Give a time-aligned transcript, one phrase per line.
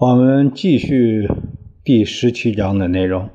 [0.00, 1.28] 我们继续
[1.84, 3.28] 第十七章的内容。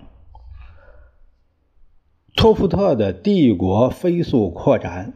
[2.36, 5.14] 托福特的帝国飞速扩展。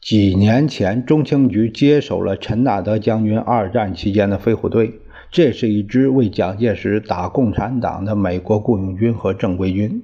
[0.00, 4.94] 几年前，中情局接手了陈纳德将军二战期间的飞虎队，
[5.30, 10.02] 这是一支为蒋介石打共产党的美国雇佣军和正规军。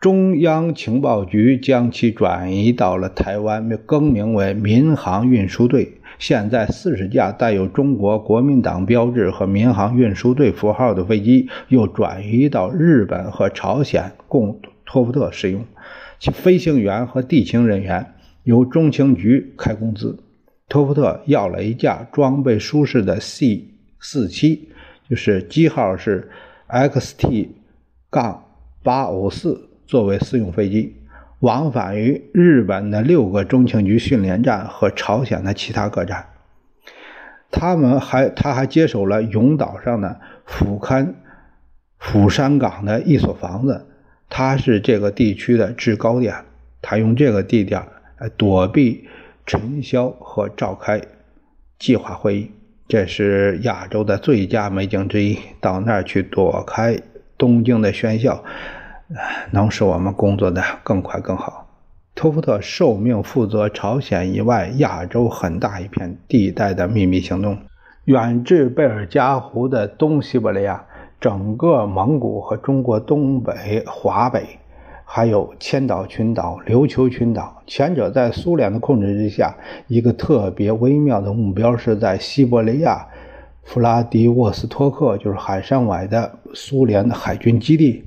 [0.00, 5.99] 中央情报局将其转移到了台湾，更名为民航运输队。
[6.20, 15.64] 现在，四十架带有中国国民党标志和民航运输队符号的飞机又转移到日本和朝鲜，供托福特使用。
[16.18, 18.12] 其飞行员和地勤人员
[18.44, 20.22] 由中情局开工资。
[20.68, 24.68] 托福特要了一架装备舒适的 C 四七，
[25.08, 26.30] 就是机号是
[26.68, 27.48] XT
[28.10, 28.44] 杠
[28.82, 30.96] 八五四，作为私用飞机。
[31.40, 36.26] 往返于日本的六个中情局训练站和朝鲜的其他各站，
[37.50, 41.14] 他们还他还接手了永岛上的福勘
[41.98, 43.86] 釜山港的一所房子，
[44.28, 46.34] 它是这个地区的制高点。
[46.82, 47.82] 他用这个地点
[48.18, 49.06] 来躲避
[49.44, 51.00] 陈销和召开
[51.78, 52.50] 计划会议，
[52.88, 55.38] 这是亚洲的最佳美景之一。
[55.60, 56.98] 到那儿去躲开
[57.36, 58.44] 东京的喧嚣。
[59.50, 61.66] 能使我们工作的更快更好。
[62.14, 67.56] 托夫特受命负责朝鲜以外亚洲很大一片地带的秘密行动，
[68.04, 70.84] 远至贝尔加湖的东西伯利亚，
[71.20, 74.58] 整个蒙古和中国东北、华北，
[75.04, 77.62] 还有千岛群岛、琉球群岛。
[77.66, 79.54] 前者在苏联的控制之下，
[79.86, 83.06] 一个特别微妙的目标是在西伯利亚
[83.62, 88.04] 弗拉迪沃斯托克，就是海参崴的苏联的海军基地。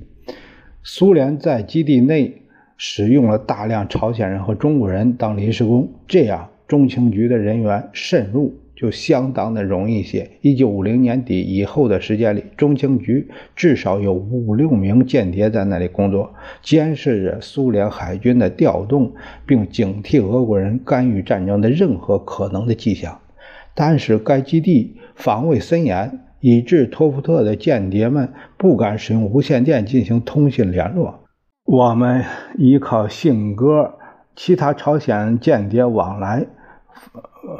[0.86, 2.42] 苏联在基地内
[2.76, 10.30] 使用了大量朝鲜人和中国人当临时工，这样中情局的人员渗入就相当的容易些。
[10.42, 19.10] 一九五零年底以后的时间里，中情局至少有五六名间谍在那里工作，监视着苏联海军的调动，
[19.46, 23.18] 并警惕俄国人干预战争的任何可能的迹象。
[23.74, 26.20] 但是该基地防卫森严。
[26.44, 31.20] 以致托福特的间谍们不敢使用无线电进行通信联络。
[31.64, 32.22] 我们
[32.58, 33.94] 依靠信鸽、
[34.36, 36.44] 其他朝鲜间谍往来，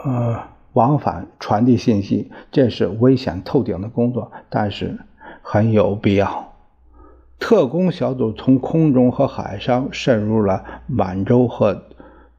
[0.05, 0.39] 呃，
[0.75, 4.99] 往返传递信息，这是危险透顶的工作，但是
[5.41, 6.53] 很有必要。
[7.39, 11.85] 特工小组从空中和海上渗入了满洲和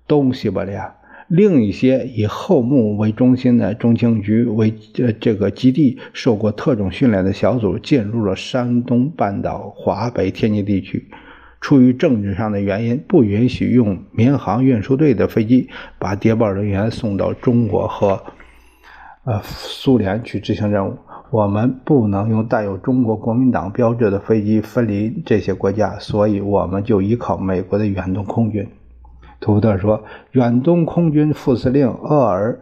[0.07, 0.94] 东西伯利亚。
[1.27, 11.07] 另一些以后木为中心的中情局为呃这个基地受过特种训练的小组进入了山东半岛、华北、天津地区。
[11.59, 18.21] 出于政治上的原因，不允许用民航运输队的飞机把谍报人员送到中国和
[19.23, 20.95] 呃苏联去执行任务。
[21.31, 28.67] 我们不能用带有中国国民党标志的飞机分离这些国家，所以我们就依靠美国的远东空军。
[29.45, 32.53] 图特说：“远东空军副司令厄尔·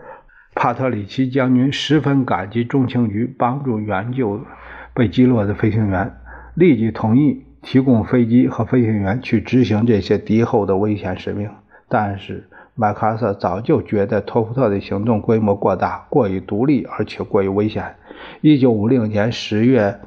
[0.53, 4.41] 帕特里奇将军十分感激中情局帮助援救
[4.93, 6.13] 被击落的飞行员，
[6.55, 11.49] 立即同意提供飞机和飞行员去执行这些敌后的危险使命。
[11.87, 17.95] 但是麦克阿瑟早就觉得托福特的行动规模过大、过于独立，而且过于危险。
[18.41, 20.01] 1956年10月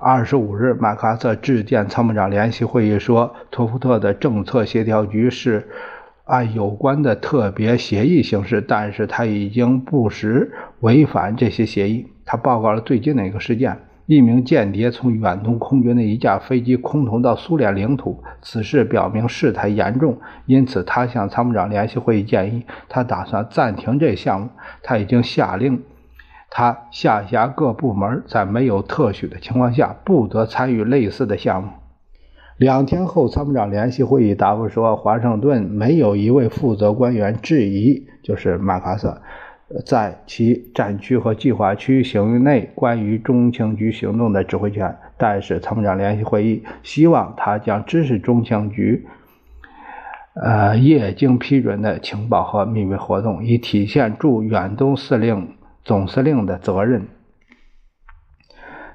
[0.00, 5.68] 25日，麦克阿瑟致电参谋长联席会议说：‘托福特的政策协调局是。’”
[6.28, 12.06] 按有关的特别协议行事，但是他已经不时违反这些协议。
[12.26, 18.22] 他报告了最近的一个事件：一名间谍从远东空军的一架飞机空投到苏联领土。
[18.42, 24.50] 此事表明事态严重，因此他向参谋长联席会议建议，他打算暂停这项目。
[24.82, 25.82] 他已经下令，
[26.50, 31.70] 他下辖各部门在没有特许的情况下，不得参与类似的项目。
[32.58, 39.22] 两天后，参谋长联席会议答复说，华盛顿没有一位负责官员质疑，就是麦克阿瑟，
[39.86, 44.96] 在其战区和计划区行域内关于中情局行动的指挥权。
[45.16, 49.06] 但是，参谋长联席会议希望他将支持中情局，
[50.34, 55.50] 呃，未经批准的情报和秘密活动，以体现驻远东司令
[55.84, 57.06] 总司令的责任。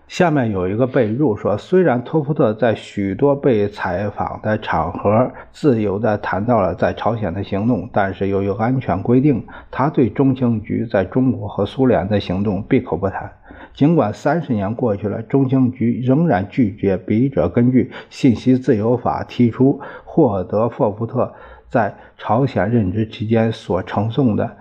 [0.07, 13.31] 下面有一个备注说，虽然托夫特在许多被采访的场合自由地谈到了在朝鲜的行动，但是由于安全规定，他对中情局在中国和苏联的行动闭口不谈。
[13.73, 21.33] 尽管三十年过去了，中情局仍然拒绝笔者根据信息自由法提出获得霍福特
[21.69, 24.57] 在朝鲜任职期间所呈送的。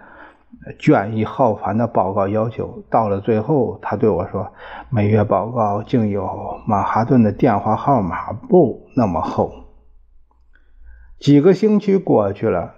[0.78, 4.52] 卷帙浩繁的报告要求，到了最后，他对我说
[4.90, 9.52] ：“每月报告竟有曼哈顿的电话号码簿那么厚。”
[11.18, 12.74] 几个星期过去了，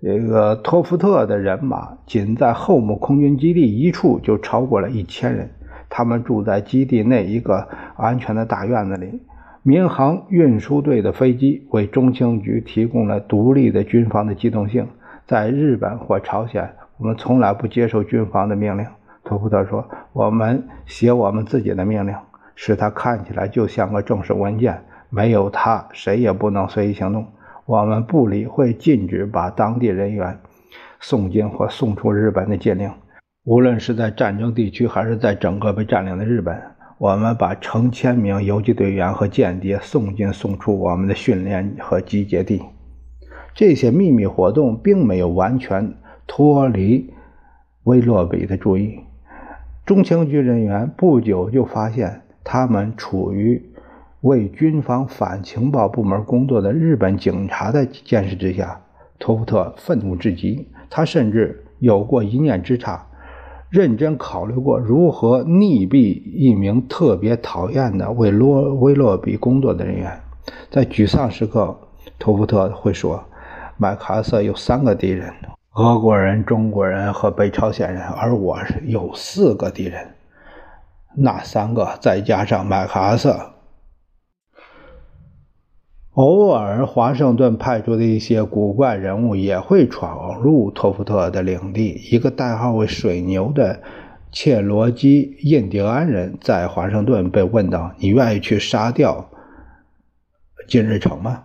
[0.00, 5.50] 这个托夫特的人马仅在后木空军基地一处就超过了一千人。
[5.88, 9.22] 他们住在基地内一个安全的大院子里。
[9.62, 14.88] 民航运输队的飞机为中情局提供了独立的军方的机动性，
[15.26, 16.74] 在日本或朝鲜。
[16.98, 18.86] 我们从来不接受军方的命令，
[19.22, 22.14] 托普特说：“我们写我们自己的命令，
[22.54, 24.82] 使它看起来就像个正式文件。
[25.10, 27.26] 没有它，谁也不能随意行动。
[27.66, 30.38] 我们不理会禁止把当地人员
[30.98, 32.90] 送进或送出日本的禁令，
[33.44, 36.58] 无论是在战争地区还是在整个被占领的日本。
[36.96, 42.62] 我们把成千名游击队员和间谍送进送出我们的训练和集结地。
[43.54, 45.92] 这些秘密活动并没有完全。”
[46.26, 47.12] 脱离
[47.84, 49.00] 威洛比的注意，
[49.84, 53.62] 中情局人员不久就发现他们处于
[54.22, 58.80] 为军方反情报部门工作的日本警察的监视之下。
[59.18, 63.06] 托夫特愤怒至极，他甚至有过一念之差，
[63.70, 70.20] 认真考虑过如何溺毙一名特别讨厌的为罗威洛比工作的人员。
[70.70, 71.78] 在沮丧时刻，
[72.18, 73.24] 托夫特会说
[73.78, 75.32] ：“麦克阿瑟有三个敌人。”
[75.76, 78.56] 俄国人、中国人和北朝鲜人，而我
[78.86, 80.14] 有四个敌人，
[81.14, 83.52] 那三个再加上麦克阿瑟。
[86.14, 92.00] 偶尔，华盛顿派出的一些古怪人物也会闯入托夫特的领地。
[92.10, 93.82] 一个代号为“水牛”的
[94.32, 99.28] 切罗基印第安人在华盛顿被问到：“你愿意去杀掉
[100.66, 101.44] 金日成吗？”“，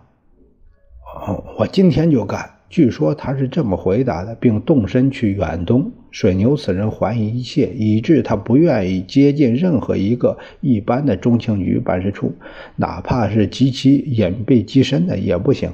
[1.58, 5.92] 我今天就干。”据说他是这么回答的，并动身去远东。
[6.10, 12.34] 水牛此人怀疑一切，以致他不愿意接近任何一个一般的中情局办事处，
[12.76, 15.70] 哪怕是极其隐蔽极深的也不行。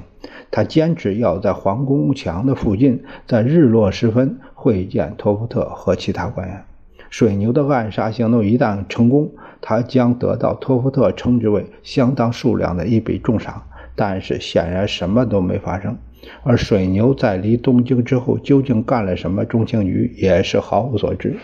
[0.51, 6.65] 他坚持要在皇宫墙的附近，在日落时分会见托夫特和其他官员。
[7.09, 9.31] 水牛的暗杀行动一旦成功，
[9.61, 13.63] 他将得到托夫特称之为相当数量的一笔重赏。
[13.95, 15.97] 但是显然什么都没发生。
[16.43, 19.45] 而水牛在离东京之后究竟干了什么？
[19.45, 21.35] 中情局也是毫无所知。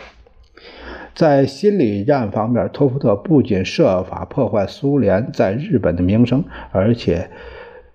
[1.13, 7.30] 在心理战方面，托夫特不仅设法破坏苏联在日本的名声，而且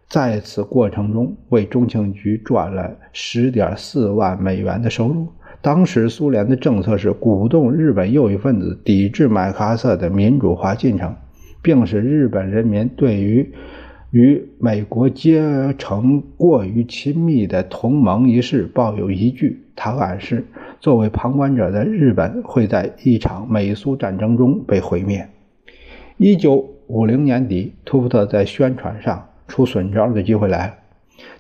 [0.09, 5.29] 在此过程中为中情局赚了十点四万美元的收入。
[5.61, 11.15] 当时苏联的政策是鼓动日本右翼分子抵制麦克阿瑟的民主化进程，
[11.61, 13.53] 并使日本人民对于。
[14.11, 19.63] 与美国结成过于亲密的同盟一事抱有疑惧。
[19.77, 20.45] 他暗示，
[20.81, 25.29] 作为旁观者的日本会在一场美苏战争中被毁灭。
[26.17, 30.75] 一九五零年底，托夫特在宣传上出损招的机会来了。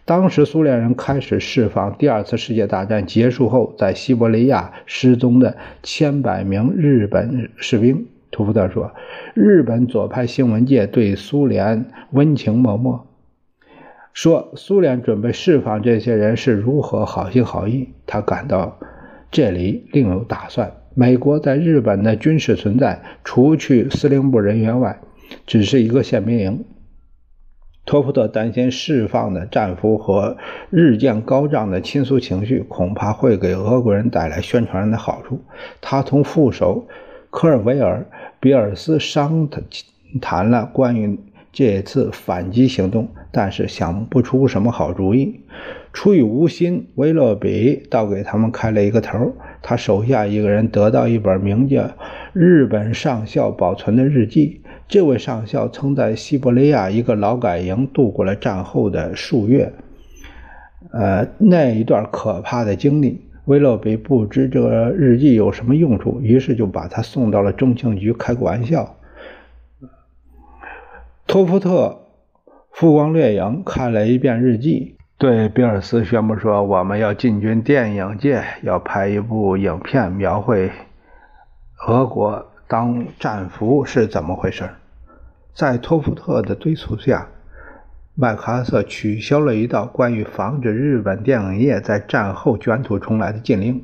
[0.05, 8.07] 当时，苏联人开始释放第二次世界大战结束后在西伯利亚失踪的千百名日本士兵。
[8.31, 8.93] 托夫特说
[9.35, 13.05] ：“日本左派新闻界对苏联温情脉脉，
[14.13, 17.89] 说苏联准备释放这些人是如何好心好意。
[18.07, 18.79] 他感到
[19.31, 20.73] 这里另有打算。
[20.95, 25.01] 美国在日本的军事存在，除去司令部人员外，
[25.47, 26.65] 只是一个宪兵营。
[27.87, 30.37] 托夫特担心释放的战俘和
[30.69, 35.41] 日渐高涨的亲苏情绪，恐怕会给俄国人带来宣传上的好处。
[35.81, 36.87] 他同副手
[37.31, 38.07] 科尔维尔。”
[38.43, 39.47] 比尔斯商
[40.19, 41.21] 谈了关于
[41.53, 45.41] 这次反击行动，但是想不出什么好主意。
[45.93, 49.35] 出于无心，威勒比倒给他们开了一个头。
[49.61, 51.83] 他手下一个人得到一本名叫
[52.33, 54.63] 《日本上校保存的日记》。
[54.89, 59.71] 这位上校曾在西伯利亚一个劳改营度过了战后的数月，
[60.93, 63.21] 呃，那一段可怕的经历。
[63.50, 68.95] 威勒比不知这个日记有什么用处，于是就把他送到了中情局开个玩笑。
[71.26, 71.99] 托夫特
[72.71, 80.71] 复光掠影看了一遍日记，对比尔斯宣布说：“我们要进军电影界，要拍一部影片，描绘
[81.88, 84.71] 俄国当战俘是怎么回事。”
[85.52, 87.26] 在托夫特的催促下，
[88.21, 93.83] 麦克阿瑟取消了一道关于防止日本电影业在战后卷土重来的禁令。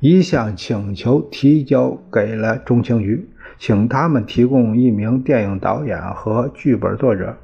[0.00, 3.28] 一项请求提交给了中情局，
[3.58, 7.36] 请他们提供一名电影导演和剧本作者。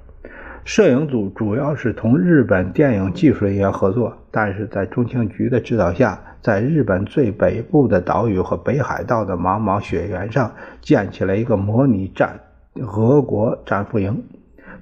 [0.64, 10.50] 摄影组主要是同日本电影技术人员合作，但是在中情局的指导下，在日本最北部的岛屿和北海道的茫茫雪原上
[10.80, 12.40] 建起了一个模拟战
[12.76, 14.22] 俄国战俘营。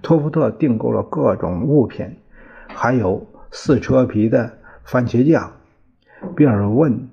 [0.02, 2.06] 托夫特订购了各种物品，
[2.68, 4.50] 还有四车皮的
[4.84, 5.52] 番茄酱。
[6.34, 7.08] 比尔问。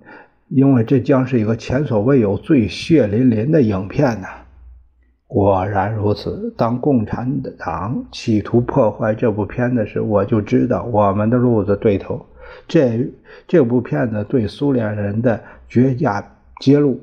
[0.49, 4.27] 因为这将是一个前所未有、最血淋淋的影片呢。
[5.25, 6.53] 果然如此。
[6.55, 12.23] 当共产党企图破坏这部片子时，我就知道我们的路子对头。
[12.67, 13.11] 这
[13.47, 16.23] 这部片子对苏联人的绝佳
[16.59, 16.99] 揭露。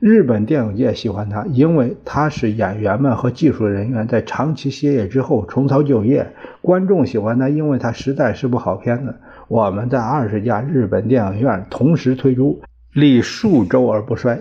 [0.00, 6.32] 日本电影界喜欢它，因为它使演员们和技术人员在长期歇业之后重操旧业。
[6.60, 9.16] 观众喜欢它，因为它实在是部好片子。
[9.48, 12.60] 我们在二十家日本电影院同时推出。
[12.94, 14.40] 历数周而不衰，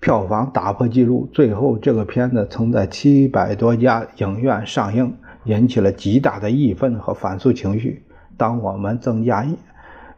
[0.00, 1.28] 票房打破纪录。
[1.32, 8.02] 最后，这个片子曾在七百多家影院上映，引起了极大的义愤和反诉情绪。
[8.36, 9.46] 当我们增加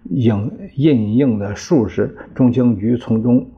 [0.08, 3.50] 影印映的数时，中情局从中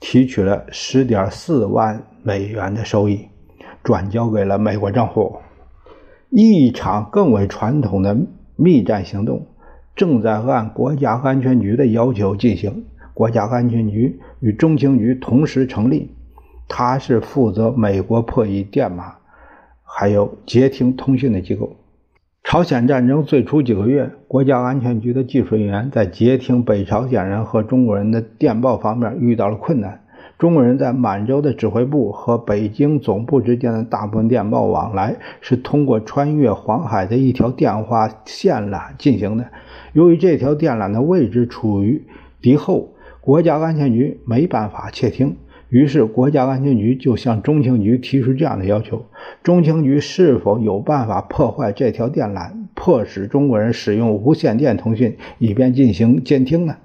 [0.00, 3.28] 提取了十点四万美元的收益，
[3.82, 5.38] 转交给了美国政府。
[6.30, 8.16] 一场更为传统的
[8.56, 9.46] 密战行动
[9.94, 12.84] 正在按国家安全局的要求进行。
[13.14, 16.10] 国家安全局与中情局同时成立，
[16.68, 19.14] 它是负责美国破译电码，
[19.82, 21.74] 还有接听通讯的机构。
[22.48, 30.00] 朝鲜战争最初几个月，国家安全局的技术人员在接听北朝鲜人和中国人的电报方面遇到了困难。
[30.38, 39.44] 中国人在满洲的指挥部和北京总部之间的大部分电报往来是通过穿越黄海的一条电话线缆进行的。
[39.92, 42.00] 由于这条电缆的位置处于
[42.40, 42.92] 敌后。
[43.20, 45.36] 国家安全局没办法窃听，
[45.68, 49.06] 于是国家安全局就向中情局提出这样的要求：
[49.42, 56.76] 中情局是否有办法破坏这条电缆，迫使中国人使用无线电通讯，以便进行监听呢？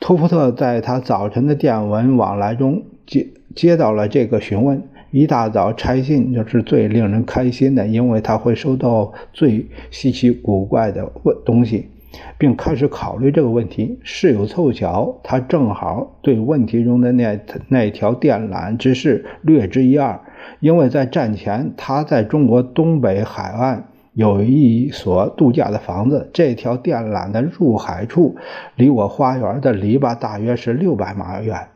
[0.00, 4.82] 托夫特在他早晨的电文往来中接接到了这个询问。
[5.10, 11.88] 一大早拆信就是最令人开心的，因为他会收到最稀奇古怪的问东西。
[12.38, 13.98] 并开始考虑这个问题。
[14.02, 17.38] 事有凑巧，他正好对问题中的那
[17.68, 20.20] 那条电缆之事略知一二。
[20.60, 26.30] 因为在战前，他在中国东北海岸有一所度假的房子。
[26.32, 28.36] 这条电缆的入海处
[28.76, 31.68] 离我花园的篱笆大约是六百码远。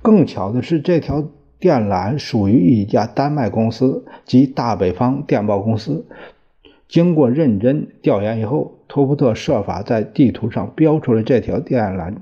[0.00, 1.24] 更巧的是，这条
[1.58, 6.06] 电缆属于一家丹麦公司，即大北方电报公司。
[6.94, 12.14] 经过认真调研以后，托普特设法在地图上标出了这条电缆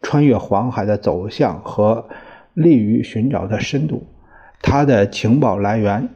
[0.00, 2.08] 穿越黄海的走向和
[2.52, 4.08] 利于寻找的深度。
[4.60, 6.08] 他的情报来源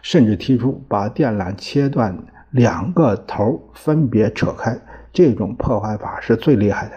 [0.00, 2.16] 甚至提出把电缆切断
[2.50, 4.78] 两个头，分别扯开。
[5.12, 6.94] 这种破坏法是最厉害的。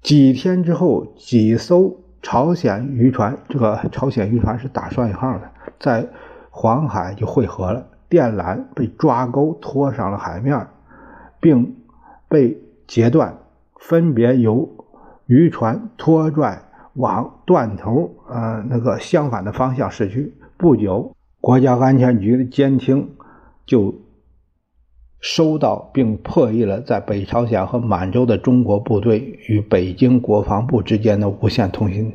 [0.00, 6.06] 几天之后，几艘朝鲜渔船（这个朝鲜渔船是打双引号的）在。
[6.58, 10.66] 黄海就汇合了，电缆被抓钩拖上了海面，
[11.40, 11.76] 并
[12.28, 13.36] 被截断，
[13.80, 14.68] 分别由
[15.26, 16.62] 渔船拖拽
[16.94, 20.34] 往断头呃那个相反的方向驶去。
[20.56, 23.10] 不久，国家安全局的监听
[23.66, 23.94] 就
[25.20, 32.12] 收到并破译了在北朝鲜和满洲的中国部队与北京国防部之间的无线通信。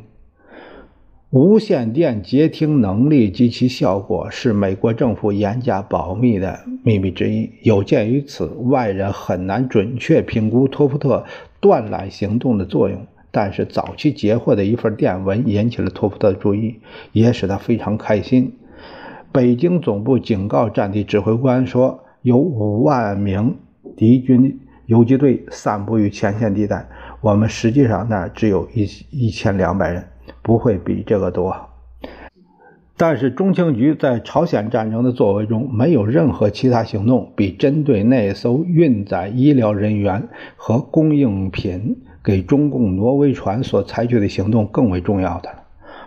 [1.31, 7.50] 无线电接听能力及其效果是美国政府严加保密的秘密之一。
[7.63, 11.23] 有鉴于此，外人很难准确评估托普特
[11.61, 13.07] 断缆行动的作用。
[13.31, 16.81] 但是早期截获的一份电文引起了托普特的注意，
[17.13, 18.51] 也使他非常开心。
[19.31, 23.55] 北京总部警告战地指挥官说，有五万名
[23.95, 26.85] 敌军游击队散布于前线地带，
[27.21, 30.03] 我们实际上那儿只有一一千两百人。
[30.41, 31.55] 不会比这个多，
[32.98, 45.57] 但是中情局在朝鲜战争的作为中，没有任何其他行动比针对那艘运载医疗人员和供应品给中共挪威船所采取的行动更为重要的了。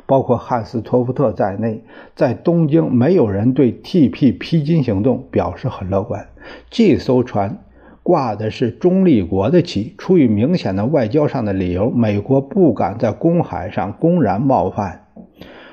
[0.06, 1.82] 包括汉斯·托夫特在内，
[2.14, 4.32] 在东京没有人对 T.P.
[4.32, 6.28] 披金行动表示很乐观。
[6.68, 7.58] 这艘船
[8.04, 15.06] 挂的是中立国的旗，出于明显的外交上的理由，美国不敢在公海上公然冒犯。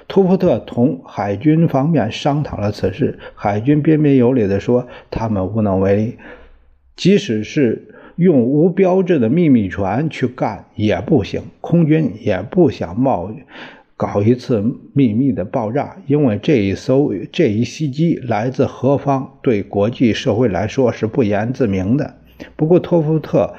[0.07, 6.17] 托夫特同海军方面商讨了此事，海军彬彬有礼地说：“他们无能为力，
[6.95, 13.31] 即使是。”用无标志的秘密船去干也不行，空军也不想冒
[13.97, 22.15] 搞一次秘密的爆炸，因为这一艘这一袭击来自何方，对国际社会来说是不言自明的。
[22.55, 23.53] 不过托夫特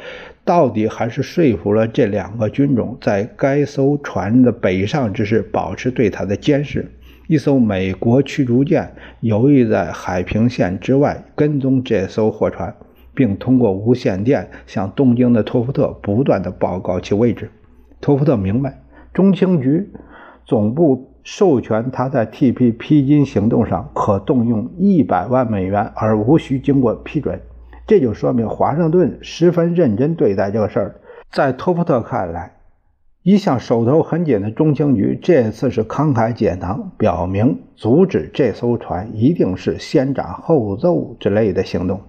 [0.45, 6.91] 到底还是说服了这两个军种，在该艘船的北上之时保持对他的监视。
[7.29, 12.75] 一艘美国驱逐舰游弋在海平线之外，跟踪这艘货船。
[13.15, 17.51] 并通过无线电向东京的托夫特不断的报告其位置。
[18.01, 19.87] 托夫特明白，中情局
[20.47, 22.73] 总部授权他在 T.P.
[22.73, 27.39] 披荆行动上可动用一百万美元，而无需经过批准。
[27.93, 31.01] 这就说明华盛顿十分认真对待这个事儿。
[31.31, 32.55] 在托夫特看来，
[33.23, 42.01] 一向手头很紧的中情局这次是慷慨解囊，表明阻止这艘船一定是先斩后奏之类的行动。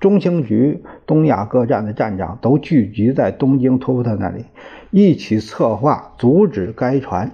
[0.00, 4.44] 中情局东亚各站的站长都聚集在东京托夫特那里，
[4.90, 7.30] 一起策划阻止该船。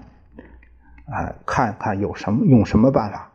[1.06, 3.32] 啊，看看有什么用什么办法。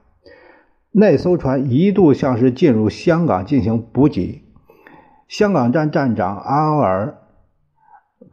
[0.91, 4.43] 那艘船一度像是进入香港进行补给。
[5.29, 7.19] 香港站站长阿尔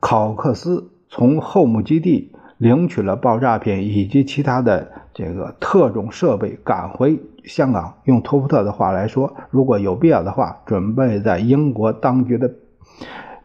[0.01, 7.21] 考克斯从后母基地领取了爆炸品以及其他的这个特种设备，赶回。
[7.45, 12.51] 香港用托夫特的话来说，如果有必要的话，准备在英国当局的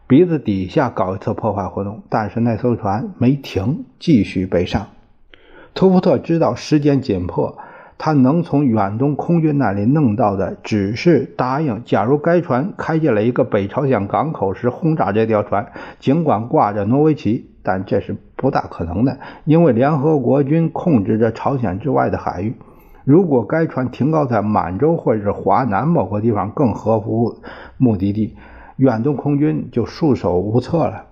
[0.06, 2.02] 鼻子底下搞一次破坏活动。
[2.08, 4.86] 但是那艘船没停，继续北上。
[5.74, 7.58] 托夫特知道时间紧迫，
[8.04, 15.70] 他能从远东空军那里弄到的只是答应：假如该船开进了一个北朝鲜港口时，轰炸这条船。
[16.00, 22.56] 尽管挂着挪威旗，但这是不大可能的，因为联合国军控制着朝鲜之外的海域。
[23.04, 27.36] 如果该船停靠在满洲或者是华南某个地方更合乎
[27.76, 28.36] 目的地，
[28.78, 31.04] 远东空军就束手无策了。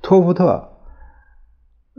[0.00, 0.68] 托夫特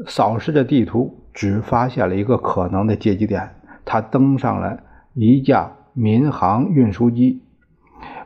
[0.07, 3.49] 扫视着地图，只发现了一个可能的接机点。
[3.91, 4.79] 他登上了
[5.15, 7.41] 一架民航运输机，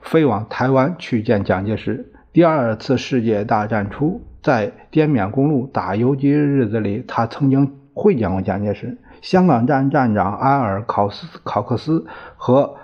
[0.04, 2.14] 飞往台湾去见蒋介石。
[2.32, 9.00] 第二次世界大战初，在滇缅公路打游击日子里，他曾经会见过蒋介石。
[9.24, 12.06] 香港站站长安尔考斯考克斯
[12.38, 12.76] 和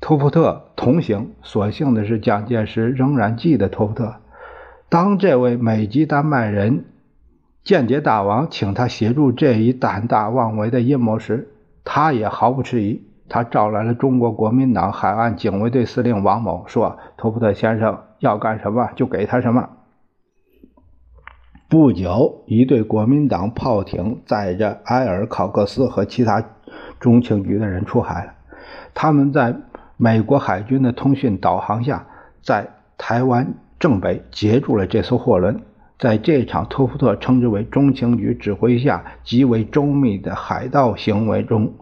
[0.00, 1.32] 托夫特同行。
[1.42, 4.14] 所幸的是，蒋介石仍然记得托普特。
[4.88, 6.84] 当这位美籍丹麦人
[7.64, 11.48] 间谍大王请他协助这一胆大妄为的阴谋时，
[11.84, 13.08] 他也毫不迟疑。
[13.28, 19.70] 他召来了中国国民党海岸警卫队司令王某，说：“托普特先生要干什么，就给他什么。”
[21.70, 26.44] 不久，一队国民党炮艇载着埃尔考克斯和其他
[27.00, 28.34] 中情局的人出海了。
[28.92, 29.56] 他们在
[29.96, 32.06] 美国海军的通讯导航下，
[32.42, 32.68] 在
[32.98, 35.62] 台湾正北截住了这艘货轮。
[36.02, 41.74] 在这场托夫特称之为中情局指挥下极为周密的海盗行为中，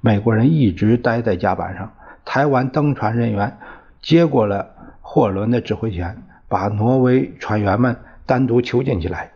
[0.00, 1.92] 美国人一直待在甲板上。
[2.24, 3.58] 台湾登船人员
[4.02, 7.96] 接过了货轮的指挥权，把挪威船员们。
[8.26, 9.30] 单独囚禁起来，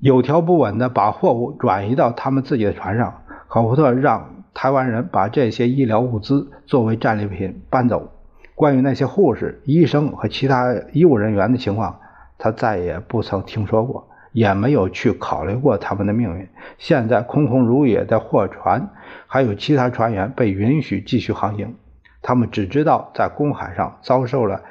[0.00, 3.22] 有条不紊地把货物转移到他们自己的船上。
[3.48, 8.10] 考夫特让台湾人把这些医疗物资作为战利品搬走。
[8.54, 12.00] 关于那些护士、医生和其他医务人员的情况，
[12.38, 16.48] 他再也不曾听说过，也没有去考虑过他们的命运。
[16.78, 18.90] 现在空空如也的货船，
[19.26, 21.74] 还有其他船员被允许继续航行。
[22.22, 24.62] 他们只知道在公海上遭受了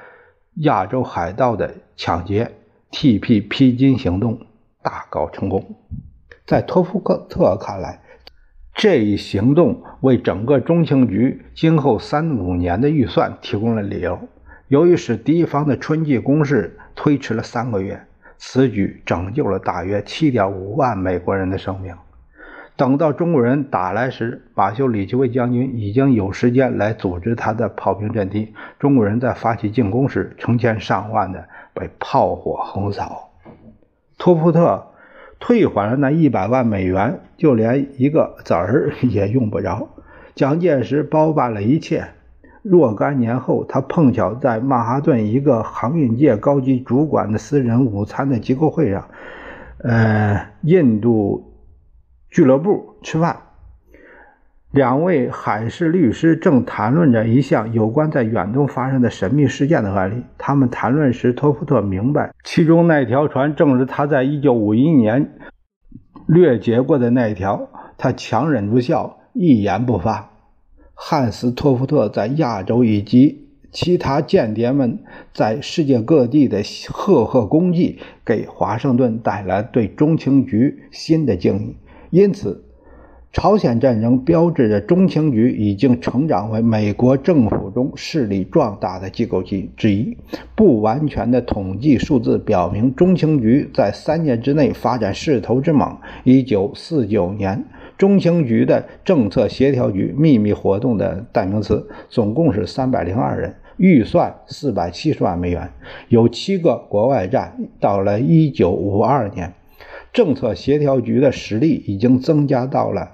[0.55, 2.51] 亚洲海盗的抢劫。
[2.91, 3.41] T.P.
[3.41, 4.39] 披荆行动
[4.81, 5.75] 大搞成功，
[6.45, 7.99] 在托夫克特看来，
[8.73, 14.17] 这一行动为整个中情局今后三五年的预算提供了理由。
[14.67, 18.01] 由于使敌方的春季攻势推迟了三个月，
[18.37, 21.95] 此举拯救了大约七点五万美国人的生命。
[22.75, 28.53] 等到中国人打来时，马修·里奇威将军已经有时间来组织他的炮兵阵地。
[28.79, 31.45] 中国人在发起进攻时，成千上万的。
[31.77, 33.31] 被炮火横扫，
[34.17, 34.93] 托普特
[35.41, 39.89] 退还了那一百万美元，就连一个子儿也用不着。
[40.35, 42.07] 蒋介石包办了一切。
[42.67, 49.07] 若干年后，他碰巧在曼哈顿一个航运界高级主管的私人午餐的机构会上，
[49.83, 51.53] 呃，印度
[52.31, 53.37] 俱乐部吃饭。
[54.71, 60.23] 两位海事律师正谈论着一项有关在远东发生的神秘事件的案例。
[60.39, 65.37] 他们谈论时，托夫特明白，其中那条船正是他在1951年
[66.25, 67.69] 掠劫过的那一条。
[67.97, 70.31] 他强忍住笑，一言不发。
[70.95, 74.97] 汉斯·托夫特在亚洲以及其他间谍们
[75.33, 81.75] 在世界各地的赫赫功绩，给华盛顿带来对中情局新的敬意，
[82.09, 82.63] 因此。
[83.37, 90.15] 朝鲜战争标志着中情局已经成长为美国政府中势力壮大的机构之之一。
[90.55, 95.97] 不完全的统计数字表明，中情局在三年之内发展势头之猛。
[96.23, 97.65] 1949年，
[97.97, 105.71] 中情局的政策协调局秘密活动的代名词总共是302人，预算470万美元，
[106.09, 107.57] 有七个国外站。
[107.79, 109.53] 到了1952年，
[110.11, 113.11] 政策协调局的实力已经增加到了。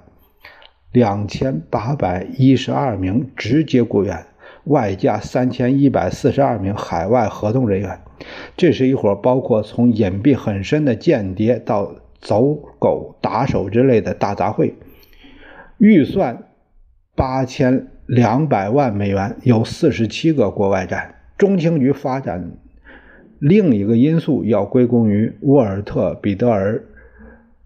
[0.90, 4.26] 两千八百一十二名直接雇员，
[4.64, 8.00] 外加三千一百四十二名海外合同人员。
[8.56, 14.72] 这是一伙包括从隐蔽很深的间谍到走狗、打手之类的大杂烩。
[15.76, 16.44] 预算
[17.14, 21.16] 八千两百万美元，有四十七个国外站。
[21.36, 22.52] 中情局发展
[23.38, 26.82] 另一个因素要归功于沃尔特·彼得尔。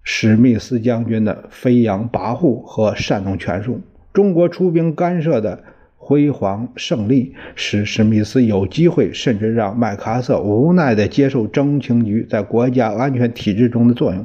[0.09, 3.81] 史密斯将军的飞扬跋扈和煽动权术，
[4.13, 5.65] 中国出兵干涉的
[5.97, 14.25] 辉煌胜利，使史密斯有机会，甚至让麦克阿瑟无奈地接受中情局在国家安全体制中的作用。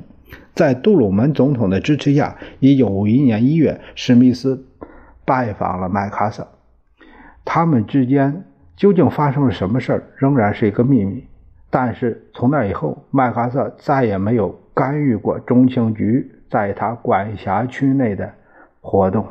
[0.54, 4.66] 在杜鲁门总统的支持下，1951年1月，史密斯
[5.26, 6.48] 拜访了麦克阿瑟。
[7.44, 8.44] 他们之间
[8.76, 11.26] 究竟发生了什么事，仍然是一个秘密。
[11.70, 14.60] 但是从那以后，麦克阿瑟再也没有。
[14.74, 18.32] 干预过中情局在他管辖区内的
[18.80, 19.28] 活动。